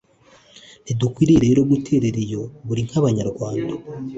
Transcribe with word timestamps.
Ntidukwiye 0.83 1.35
rero 1.45 1.59
guterera 1.69 2.17
iyo, 2.25 2.43
buri 2.67 2.81
nk’abanyarwanda 2.87 3.73